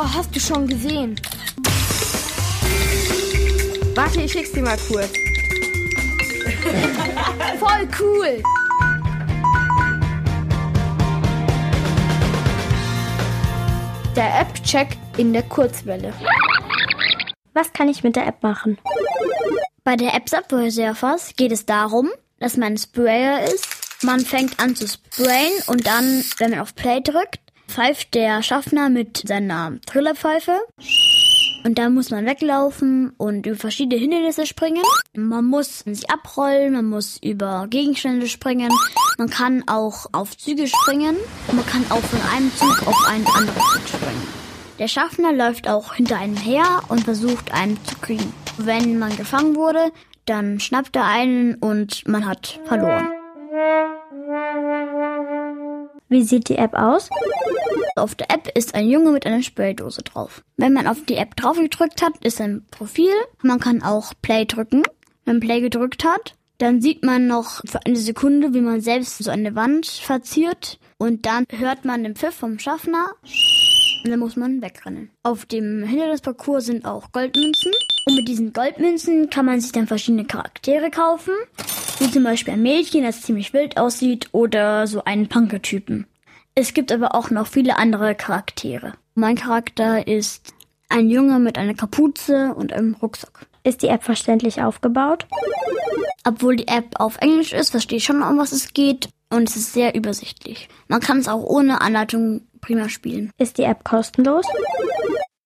Oh, 0.00 0.06
hast 0.14 0.32
du 0.32 0.38
schon 0.38 0.68
gesehen? 0.68 1.20
Warte, 3.96 4.20
ich 4.20 4.30
schick's 4.30 4.52
dir 4.52 4.62
mal 4.62 4.78
kurz. 4.86 5.10
Voll 7.58 7.88
cool. 7.98 8.40
Der 14.14 14.40
App-Check 14.40 14.96
in 15.16 15.32
der 15.32 15.42
Kurzwelle. 15.42 16.14
Was 17.54 17.72
kann 17.72 17.88
ich 17.88 18.04
mit 18.04 18.14
der 18.14 18.28
App 18.28 18.40
machen? 18.44 18.78
Bei 19.82 19.96
der 19.96 20.14
App 20.14 20.28
Subway 20.28 20.70
Surfers 20.70 21.34
geht 21.34 21.50
es 21.50 21.66
darum, 21.66 22.08
dass 22.38 22.56
man 22.56 22.78
Sprayer 22.78 23.42
ist. 23.52 23.66
Man 24.04 24.20
fängt 24.20 24.60
an 24.60 24.76
zu 24.76 24.86
sprayen 24.86 25.60
und 25.66 25.88
dann, 25.88 26.24
wenn 26.38 26.52
man 26.52 26.60
auf 26.60 26.76
Play 26.76 27.00
drückt, 27.00 27.40
pfeift 27.68 28.14
der 28.14 28.42
Schaffner 28.42 28.88
mit 28.88 29.22
seiner 29.28 29.78
Trillerpfeife. 29.86 30.58
Und 31.64 31.78
da 31.78 31.90
muss 31.90 32.10
man 32.10 32.24
weglaufen 32.24 33.12
und 33.16 33.46
über 33.46 33.56
verschiedene 33.56 34.00
Hindernisse 34.00 34.46
springen. 34.46 34.82
Man 35.14 35.44
muss 35.44 35.80
sich 35.80 36.10
abrollen, 36.10 36.72
man 36.72 36.86
muss 36.86 37.18
über 37.22 37.66
Gegenstände 37.68 38.26
springen. 38.26 38.70
Man 39.18 39.28
kann 39.28 39.64
auch 39.66 40.06
auf 40.12 40.36
Züge 40.36 40.66
springen. 40.66 41.16
Man 41.52 41.66
kann 41.66 41.84
auch 41.90 42.00
von 42.00 42.20
einem 42.34 42.52
Zug 42.54 42.86
auf 42.86 42.96
einen 43.08 43.26
anderen 43.26 43.60
Zug 43.72 43.88
springen. 43.88 44.26
Der 44.78 44.88
Schaffner 44.88 45.32
läuft 45.32 45.68
auch 45.68 45.94
hinter 45.94 46.18
einem 46.18 46.36
her 46.36 46.82
und 46.88 47.02
versucht 47.02 47.52
einen 47.52 47.78
zu 47.84 47.96
kriegen. 47.96 48.32
Wenn 48.56 48.98
man 48.98 49.16
gefangen 49.16 49.56
wurde, 49.56 49.90
dann 50.26 50.60
schnappt 50.60 50.94
er 50.94 51.04
einen 51.04 51.56
und 51.56 52.06
man 52.06 52.26
hat 52.26 52.60
verloren. 52.64 53.08
Wie 56.08 56.22
sieht 56.22 56.48
die 56.48 56.56
App 56.56 56.74
aus? 56.74 57.10
Auf 57.98 58.14
der 58.14 58.30
App 58.30 58.48
ist 58.56 58.74
ein 58.74 58.88
Junge 58.88 59.10
mit 59.10 59.26
einer 59.26 59.42
Spraydose 59.42 60.02
drauf. 60.02 60.42
Wenn 60.56 60.72
man 60.72 60.86
auf 60.86 61.04
die 61.04 61.16
App 61.16 61.36
drauf 61.36 61.58
gedrückt 61.58 62.02
hat, 62.02 62.12
ist 62.24 62.40
ein 62.40 62.64
Profil. 62.70 63.12
Man 63.42 63.60
kann 63.60 63.82
auch 63.82 64.12
Play 64.22 64.44
drücken. 64.44 64.82
Wenn 65.24 65.40
Play 65.40 65.60
gedrückt 65.60 66.04
hat, 66.04 66.34
dann 66.58 66.80
sieht 66.80 67.04
man 67.04 67.26
noch 67.26 67.60
für 67.66 67.84
eine 67.84 67.96
Sekunde, 67.96 68.54
wie 68.54 68.60
man 68.60 68.80
selbst 68.80 69.18
so 69.18 69.30
eine 69.30 69.54
Wand 69.54 69.86
verziert. 69.86 70.78
Und 70.96 71.26
dann 71.26 71.44
hört 71.50 71.84
man 71.84 72.02
den 72.02 72.16
Pfiff 72.16 72.34
vom 72.34 72.58
Schaffner. 72.58 73.14
Und 74.04 74.10
dann 74.10 74.20
muss 74.20 74.36
man 74.36 74.62
wegrennen. 74.62 75.10
Auf 75.22 75.44
dem 75.46 75.82
Hindernisparcours 75.82 76.66
sind 76.66 76.84
auch 76.84 77.12
Goldmünzen. 77.12 77.72
Und 78.06 78.14
mit 78.14 78.28
diesen 78.28 78.52
Goldmünzen 78.52 79.28
kann 79.28 79.46
man 79.46 79.60
sich 79.60 79.72
dann 79.72 79.86
verschiedene 79.86 80.24
Charaktere 80.24 80.90
kaufen. 80.90 81.34
Wie 81.98 82.10
zum 82.10 82.22
Beispiel 82.22 82.54
ein 82.54 82.62
Mädchen, 82.62 83.02
das 83.02 83.22
ziemlich 83.22 83.52
wild 83.52 83.76
aussieht, 83.76 84.28
oder 84.32 84.86
so 84.86 85.04
einen 85.04 85.28
Punker-Typen. 85.28 86.06
Es 86.60 86.74
gibt 86.74 86.90
aber 86.90 87.14
auch 87.14 87.30
noch 87.30 87.46
viele 87.46 87.76
andere 87.76 88.16
Charaktere. 88.16 88.94
Mein 89.14 89.36
Charakter 89.36 90.08
ist 90.08 90.52
ein 90.88 91.08
Junge 91.08 91.38
mit 91.38 91.56
einer 91.56 91.74
Kapuze 91.74 92.52
und 92.52 92.72
einem 92.72 92.94
Rucksack. 92.94 93.46
Ist 93.62 93.82
die 93.82 93.86
App 93.86 94.02
verständlich 94.02 94.60
aufgebaut? 94.60 95.28
Obwohl 96.26 96.56
die 96.56 96.66
App 96.66 96.98
auf 96.98 97.18
Englisch 97.20 97.52
ist, 97.52 97.70
verstehe 97.70 97.98
ich 97.98 98.04
schon, 98.04 98.24
um 98.24 98.38
was 98.38 98.50
es 98.50 98.72
geht. 98.72 99.08
Und 99.30 99.48
es 99.48 99.54
ist 99.54 99.72
sehr 99.72 99.94
übersichtlich. 99.94 100.68
Man 100.88 100.98
kann 100.98 101.18
es 101.18 101.28
auch 101.28 101.44
ohne 101.44 101.80
Anleitung 101.80 102.40
prima 102.60 102.88
spielen. 102.88 103.30
Ist 103.38 103.58
die 103.58 103.62
App 103.62 103.84
kostenlos? 103.84 104.44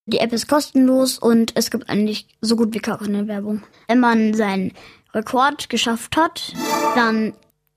Die 0.07 0.19
App 0.19 0.33
ist 0.33 0.49
kostenlos 0.49 1.19
und 1.19 1.53
es 1.57 1.71
gibt 1.71 1.91
eigentlich 1.91 2.27
so 2.41 2.57
gut 2.57 2.73
wie 2.73 2.79
keine 2.79 3.29
Werbung. 3.29 3.63
Wenn 3.87 4.01
man 4.01 4.33
seinen 4.33 4.73
Rekord 5.13 5.69
geschafft 5.69 6.17
hat, 6.17 6.55
dann 6.95 7.35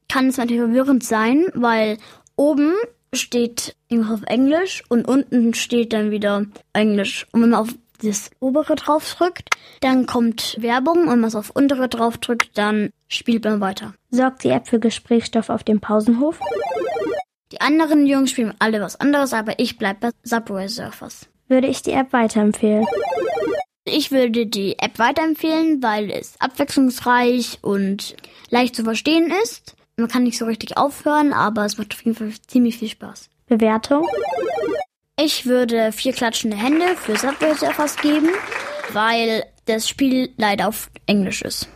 kann 0.07 0.29
es 0.29 0.37
natürlich 0.37 0.61
verwirrend 0.61 1.03
sein, 1.03 1.47
weil 1.53 1.97
oben 2.37 2.71
steht 3.15 3.75
auf 3.91 4.21
Englisch 4.25 4.83
und 4.89 5.07
unten 5.07 5.53
steht 5.53 5.93
dann 5.93 6.11
wieder 6.11 6.45
Englisch. 6.73 7.27
Und 7.31 7.41
wenn 7.41 7.51
man 7.51 7.61
auf 7.61 7.69
das 8.01 8.29
obere 8.39 8.75
drauf 8.75 9.15
drückt, 9.15 9.49
dann 9.81 10.05
kommt 10.05 10.57
Werbung 10.61 11.03
und 11.03 11.09
wenn 11.09 11.19
man 11.19 11.27
es 11.27 11.35
auf 11.35 11.49
untere 11.51 11.87
drauf 11.87 12.17
drückt, 12.17 12.57
dann 12.57 12.91
spielt 13.07 13.45
man 13.45 13.61
weiter. 13.61 13.93
Sorgt 14.09 14.43
die 14.43 14.49
App 14.49 14.67
für 14.67 14.79
Gesprächsstoff 14.79 15.49
auf 15.49 15.63
dem 15.63 15.79
Pausenhof? 15.79 16.39
Die 17.51 17.61
anderen 17.61 18.05
Jungs 18.05 18.31
spielen 18.31 18.53
alle 18.59 18.81
was 18.81 18.99
anderes, 18.99 19.33
aber 19.33 19.59
ich 19.59 19.77
bleib 19.77 20.01
bei 20.01 20.09
Subway 20.23 20.67
Surfers. 20.67 21.27
Würde 21.47 21.67
ich 21.67 21.83
die 21.83 21.91
App 21.91 22.11
weiterempfehlen? 22.11 22.85
Ich 23.85 24.11
würde 24.11 24.47
die 24.47 24.79
App 24.79 24.97
weiterempfehlen, 24.97 25.83
weil 25.83 26.09
es 26.09 26.33
abwechslungsreich 26.39 27.59
und 27.61 28.15
leicht 28.49 28.75
zu 28.75 28.83
verstehen 28.83 29.31
ist. 29.43 29.75
Man 29.97 30.09
kann 30.09 30.23
nicht 30.23 30.37
so 30.37 30.43
richtig 30.43 30.75
aufhören, 30.75 31.31
aber 31.31 31.63
es 31.63 31.77
macht 31.77 31.93
auf 31.93 32.01
jeden 32.01 32.17
Fall 32.17 32.33
ziemlich 32.47 32.79
viel 32.79 32.89
Spaß. 32.89 33.29
Bewertung? 33.47 34.05
Ich 35.17 35.45
würde 35.45 35.93
vier 35.93 36.11
klatschende 36.11 36.57
Hände 36.57 36.97
für 36.97 37.15
Subway 37.15 37.53
Surfers 37.53 37.95
geben, 37.95 38.27
weil 38.91 39.45
das 39.67 39.87
Spiel 39.87 40.33
leider 40.35 40.67
auf 40.67 40.89
Englisch 41.05 41.43
ist. 41.43 41.69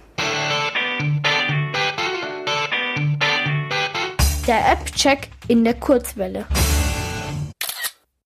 Der 4.45 4.69
App-Check 4.69 5.29
in 5.47 5.63
der 5.63 5.75
Kurzwelle. 5.75 6.45